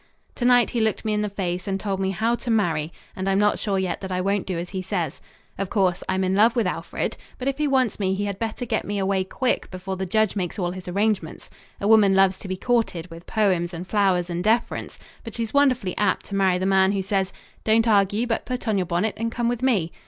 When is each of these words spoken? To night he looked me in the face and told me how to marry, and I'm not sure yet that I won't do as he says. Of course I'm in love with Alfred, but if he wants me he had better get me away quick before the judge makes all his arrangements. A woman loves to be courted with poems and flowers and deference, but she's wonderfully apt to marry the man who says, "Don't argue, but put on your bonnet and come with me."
To 0.33 0.45
night 0.45 0.71
he 0.71 0.81
looked 0.81 1.05
me 1.05 1.13
in 1.13 1.21
the 1.21 1.29
face 1.29 1.67
and 1.67 1.79
told 1.79 1.99
me 1.99 2.09
how 2.09 2.33
to 2.33 2.49
marry, 2.49 2.91
and 3.15 3.29
I'm 3.29 3.37
not 3.37 3.59
sure 3.59 3.77
yet 3.77 4.01
that 4.01 4.11
I 4.11 4.19
won't 4.19 4.47
do 4.47 4.57
as 4.57 4.71
he 4.71 4.81
says. 4.81 5.21
Of 5.59 5.69
course 5.69 6.01
I'm 6.09 6.23
in 6.23 6.33
love 6.33 6.55
with 6.55 6.65
Alfred, 6.65 7.17
but 7.37 7.47
if 7.47 7.59
he 7.59 7.67
wants 7.67 7.99
me 7.99 8.15
he 8.15 8.25
had 8.25 8.39
better 8.39 8.65
get 8.65 8.83
me 8.83 8.97
away 8.97 9.23
quick 9.23 9.69
before 9.69 9.97
the 9.97 10.07
judge 10.07 10.35
makes 10.35 10.57
all 10.57 10.71
his 10.71 10.87
arrangements. 10.87 11.51
A 11.79 11.87
woman 11.87 12.15
loves 12.15 12.39
to 12.39 12.47
be 12.47 12.57
courted 12.57 13.11
with 13.11 13.27
poems 13.27 13.75
and 13.75 13.85
flowers 13.85 14.27
and 14.27 14.43
deference, 14.43 14.97
but 15.23 15.35
she's 15.35 15.53
wonderfully 15.53 15.95
apt 15.97 16.25
to 16.25 16.35
marry 16.35 16.57
the 16.57 16.65
man 16.65 16.93
who 16.93 17.03
says, 17.03 17.31
"Don't 17.63 17.87
argue, 17.87 18.25
but 18.25 18.43
put 18.43 18.67
on 18.67 18.79
your 18.79 18.87
bonnet 18.87 19.13
and 19.17 19.31
come 19.31 19.47
with 19.47 19.61
me." 19.61 19.91